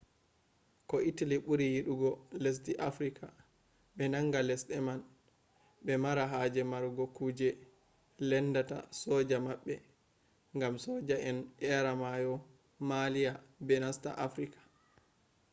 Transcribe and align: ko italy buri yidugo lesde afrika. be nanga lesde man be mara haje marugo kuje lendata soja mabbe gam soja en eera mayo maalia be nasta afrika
ko 0.89 0.95
italy 1.09 1.37
buri 1.47 1.65
yidugo 1.73 2.09
lesde 2.43 2.73
afrika. 2.89 3.25
be 3.95 4.03
nanga 4.13 4.39
lesde 4.47 4.75
man 4.87 5.01
be 5.85 5.93
mara 6.03 6.23
haje 6.33 6.61
marugo 6.71 7.03
kuje 7.17 7.49
lendata 8.29 8.77
soja 9.01 9.37
mabbe 9.47 9.75
gam 10.59 10.75
soja 10.85 11.15
en 11.29 11.37
eera 11.69 11.93
mayo 12.03 12.33
maalia 12.89 13.33
be 13.65 13.75
nasta 13.83 14.09
afrika 14.27 14.59